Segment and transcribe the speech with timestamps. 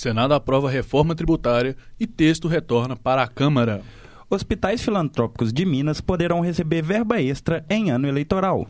[0.00, 3.82] Senado aprova reforma tributária e texto retorna para a Câmara.
[4.30, 8.66] Hospitais filantrópicos de Minas poderão receber verba extra em ano eleitoral.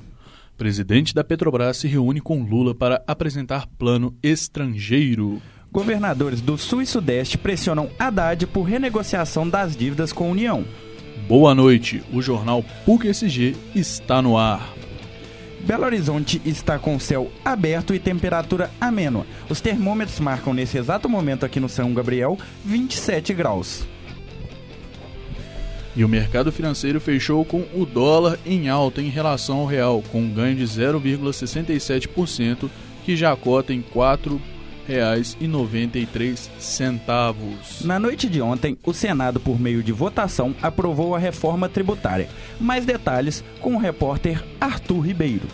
[0.58, 5.40] Presidente da Petrobras se reúne com Lula para apresentar plano estrangeiro.
[5.70, 10.64] Governadores do Sul e Sudeste pressionam Haddad por renegociação das dívidas com a União.
[11.28, 14.79] Boa noite, o jornal PUC-SG está no ar.
[15.64, 19.26] Belo Horizonte está com céu aberto e temperatura amênua.
[19.48, 23.86] Os termômetros marcam nesse exato momento aqui no São Gabriel 27 graus.
[25.94, 30.22] E o mercado financeiro fechou com o dólar em alta em relação ao real, com
[30.22, 32.70] um ganho de 0,67%,
[33.04, 34.40] que já cota em 4
[34.90, 37.82] reais e 93 centavos.
[37.84, 42.28] Na noite de ontem, o Senado, por meio de votação, aprovou a reforma tributária.
[42.60, 45.46] Mais detalhes com o repórter Arthur Ribeiro.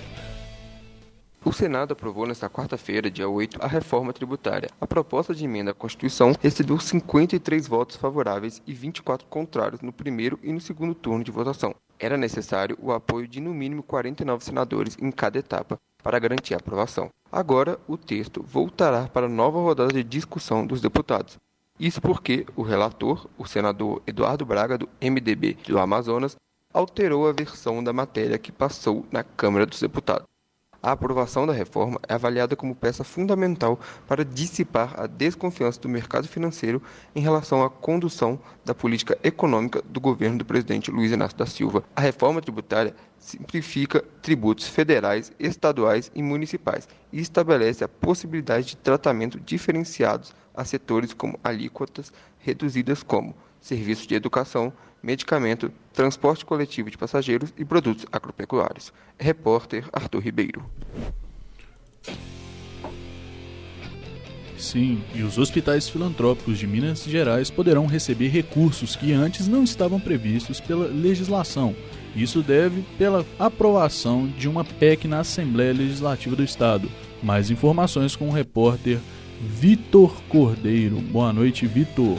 [1.47, 4.69] O Senado aprovou nesta quarta-feira, dia 8, a reforma tributária.
[4.81, 10.41] A proposta de emenda à Constituição recebeu 53 votos favoráveis e 24 contrários no primeiro
[10.43, 11.73] e no segundo turno de votação.
[12.01, 16.57] Era necessário o apoio de no mínimo 49 senadores em cada etapa para garantir a
[16.57, 17.13] aprovação.
[17.31, 21.39] Agora, o texto voltará para nova rodada de discussão dos deputados.
[21.79, 26.37] Isso porque o relator, o senador Eduardo Braga, do MDB do Amazonas,
[26.75, 30.27] alterou a versão da matéria que passou na Câmara dos Deputados.
[30.87, 36.29] A aprovação da reforma é avaliada como peça fundamental para dissipar a desconfiança do mercado
[36.29, 36.81] financeiro
[37.13, 41.83] em relação à condução da política econômica do governo do presidente Luiz Inácio da Silva.
[41.97, 49.41] A reforma tributária simplifica tributos federais, estaduais e municipais e estabelece a possibilidade de tratamento
[49.41, 57.53] diferenciados a setores como alíquotas reduzidas como serviços de educação, medicamento, transporte coletivo de passageiros
[57.57, 58.93] e produtos agropecuários.
[59.19, 60.65] Repórter Arthur Ribeiro.
[64.59, 70.01] Sim, e os hospitais filantrópicos de Minas Gerais poderão receber recursos que antes não estavam
[70.01, 71.77] previstos pela legislação.
[72.15, 76.91] Isso deve pela aprovação de uma PEC na Assembleia Legislativa do Estado.
[77.23, 78.99] Mais informações com o repórter
[79.41, 80.97] Vitor Cordeiro.
[80.97, 82.17] Boa noite, Vitor.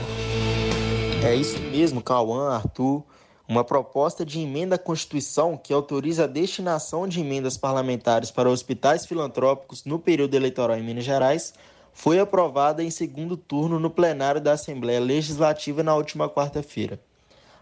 [1.23, 3.03] É isso mesmo, Cauã, Arthur.
[3.49, 9.05] Uma proposta de emenda à Constituição que autoriza a destinação de emendas parlamentares para hospitais
[9.05, 11.53] filantrópicos no período eleitoral em Minas Gerais
[11.91, 16.99] foi aprovada em segundo turno no plenário da Assembleia Legislativa na última quarta-feira.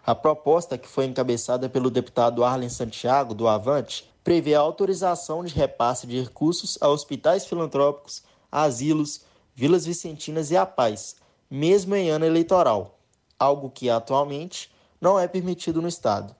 [0.05, 5.55] A proposta, que foi encabeçada pelo deputado Arlen Santiago, do Avante, prevê a autorização de
[5.55, 8.21] repasse de recursos a hospitais filantrópicos,
[8.51, 9.21] asilos,
[9.55, 11.15] vilas vicentinas e a paz,
[11.49, 12.94] mesmo em ano eleitoral
[13.39, 16.35] algo que atualmente não é permitido no Estado.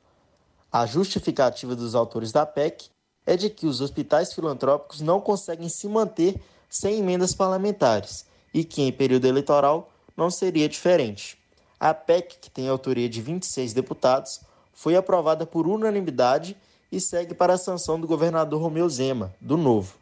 [0.72, 2.90] A justificativa dos autores da PEC
[3.26, 6.40] é de que os hospitais filantrópicos não conseguem se manter
[6.70, 11.38] sem emendas parlamentares e que em período eleitoral não seria diferente.
[11.80, 14.42] A PEC, que tem autoria de 26 deputados,
[14.74, 16.56] foi aprovada por unanimidade
[16.92, 19.96] e segue para a sanção do governador Romeu Zema, do Novo.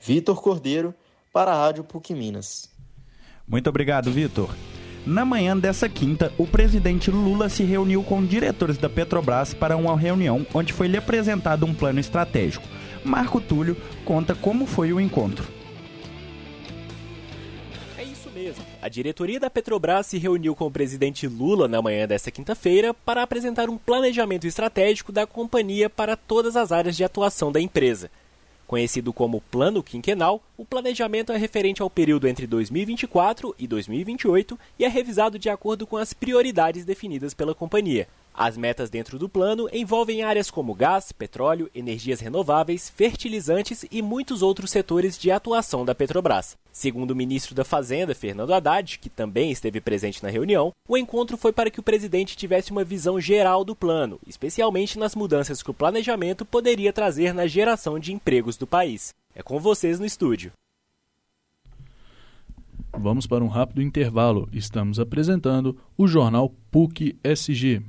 [0.00, 0.94] Vitor Cordeiro,
[1.32, 2.68] para a Rádio PUC Minas.
[3.46, 4.50] Muito obrigado, Vitor.
[5.04, 9.98] Na manhã dessa quinta, o presidente Lula se reuniu com diretores da Petrobras para uma
[9.98, 12.64] reunião onde foi lhe apresentado um plano estratégico.
[13.04, 15.44] Marco Túlio conta como foi o encontro.
[17.98, 18.64] É isso mesmo.
[18.80, 23.24] A diretoria da Petrobras se reuniu com o presidente Lula na manhã desta quinta-feira para
[23.24, 28.08] apresentar um planejamento estratégico da companhia para todas as áreas de atuação da empresa.
[28.72, 34.84] Conhecido como Plano Quinquenal, o planejamento é referente ao período entre 2024 e 2028 e
[34.86, 38.08] é revisado de acordo com as prioridades definidas pela companhia.
[38.34, 44.40] As metas dentro do plano envolvem áreas como gás, petróleo, energias renováveis, fertilizantes e muitos
[44.40, 46.56] outros setores de atuação da Petrobras.
[46.72, 51.36] Segundo o ministro da Fazenda, Fernando Haddad, que também esteve presente na reunião, o encontro
[51.36, 55.70] foi para que o presidente tivesse uma visão geral do plano, especialmente nas mudanças que
[55.70, 59.12] o planejamento poderia trazer na geração de empregos do país.
[59.34, 60.52] É com vocês no estúdio.
[62.94, 64.48] Vamos para um rápido intervalo.
[64.52, 67.82] Estamos apresentando o jornal PUC SG.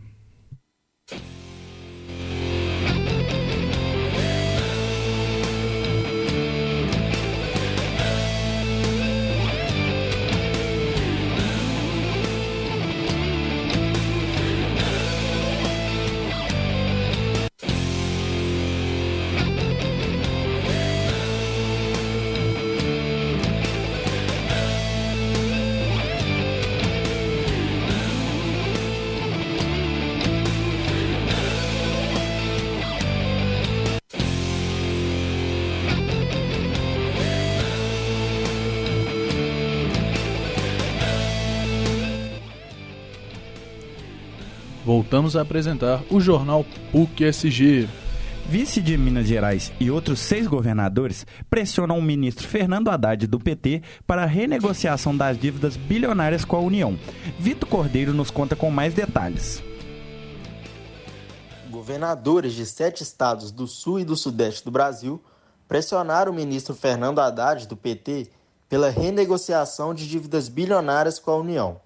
[44.86, 47.88] Voltamos a apresentar o jornal PUC-SG.
[48.46, 53.82] Vice de Minas Gerais e outros seis governadores pressionam o ministro Fernando Haddad do PT
[54.06, 57.00] para a renegociação das dívidas bilionárias com a União.
[57.40, 59.64] Vitor Cordeiro nos conta com mais detalhes.
[61.70, 65.24] Governadores de sete estados do sul e do sudeste do Brasil
[65.68, 68.30] pressionaram o ministro Fernando Haddad do PT
[68.68, 71.80] pela renegociação de dívidas bilionárias com a União.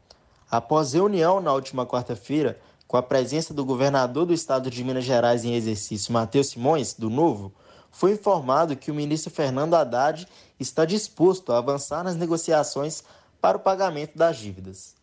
[0.49, 5.43] Após reunião na última quarta-feira, com a presença do governador do estado de Minas Gerais
[5.43, 7.51] em exercício, Matheus Simões, do Novo,
[7.91, 10.27] foi informado que o ministro Fernando Haddad
[10.59, 13.03] está disposto a avançar nas negociações
[13.41, 14.95] para o pagamento das dívidas.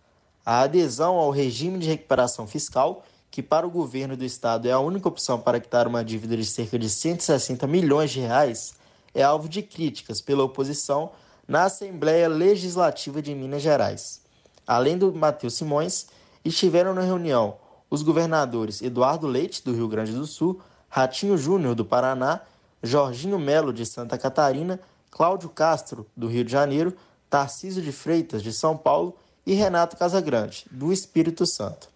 [0.47, 4.79] A adesão ao regime de recuperação fiscal, que para o governo do estado é a
[4.79, 8.75] única opção para quitar uma dívida de cerca de 160 milhões de reais,
[9.15, 11.11] é alvo de críticas pela oposição
[11.47, 14.23] na Assembleia Legislativa de Minas Gerais.
[14.67, 16.07] Além do Matheus Simões,
[16.45, 17.57] estiveram na reunião
[17.95, 22.41] os governadores Eduardo Leite, do Rio Grande do Sul, Ratinho Júnior, do Paraná,
[22.83, 24.79] Jorginho Melo, de Santa Catarina,
[25.11, 26.95] Cláudio Castro, do Rio de Janeiro,
[27.31, 31.89] Tarcísio de Freitas, de São Paulo e Renato Casagrande, do Espírito Santo.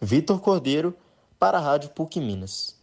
[0.00, 0.94] Vitor Cordeiro,
[1.38, 2.76] para a Rádio PUC Minas.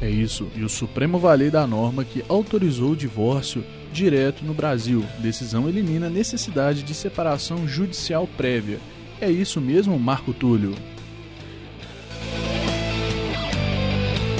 [0.00, 5.04] É isso, e o Supremo valida a norma que autorizou o divórcio direto no Brasil.
[5.18, 8.80] Decisão elimina a necessidade de separação judicial prévia.
[9.20, 10.74] É isso mesmo, Marco Túlio?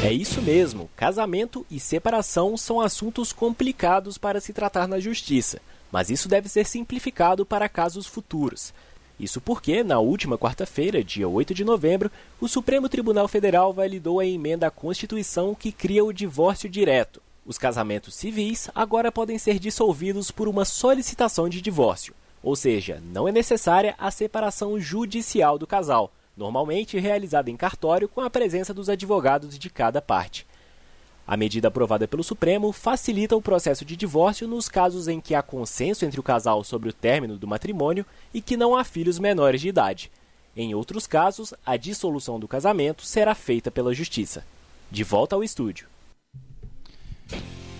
[0.04, 0.90] É isso mesmo.
[0.96, 5.60] Casamento e separação são assuntos complicados para se tratar na justiça,
[5.92, 8.74] mas isso deve ser simplificado para casos futuros.
[9.20, 12.10] Isso porque, na última quarta-feira, dia 8 de novembro,
[12.40, 17.21] o Supremo Tribunal Federal validou a emenda à Constituição que cria o divórcio direto.
[17.44, 23.26] Os casamentos civis agora podem ser dissolvidos por uma solicitação de divórcio, ou seja, não
[23.26, 28.88] é necessária a separação judicial do casal, normalmente realizada em cartório com a presença dos
[28.88, 30.46] advogados de cada parte.
[31.26, 35.42] A medida aprovada pelo Supremo facilita o processo de divórcio nos casos em que há
[35.42, 39.60] consenso entre o casal sobre o término do matrimônio e que não há filhos menores
[39.60, 40.10] de idade.
[40.56, 44.44] Em outros casos, a dissolução do casamento será feita pela Justiça.
[44.90, 45.91] De volta ao estúdio.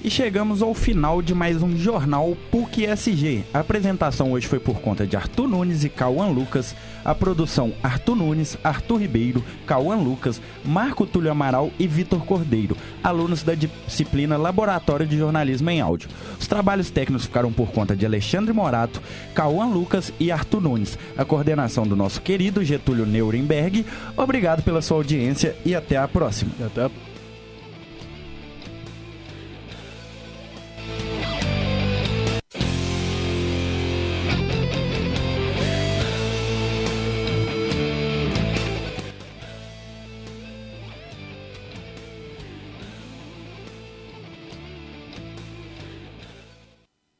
[0.04, 3.44] E chegamos ao final de mais um Jornal PUC SG.
[3.54, 6.74] A apresentação hoje foi por conta de Arthur Nunes e Cauã Lucas.
[7.04, 13.44] A produção Arthur Nunes, Arthur Ribeiro, Cauã Lucas, Marco Túlio Amaral e Vitor Cordeiro, alunos
[13.44, 16.08] da disciplina Laboratório de Jornalismo em Áudio.
[16.38, 19.00] Os trabalhos técnicos ficaram por conta de Alexandre Morato,
[19.36, 20.98] Cauã Lucas e Arthur Nunes.
[21.16, 23.86] A coordenação do nosso querido Getúlio Nuremberg.
[24.16, 26.50] Obrigado pela sua audiência e até a próxima.
[26.60, 26.90] Até a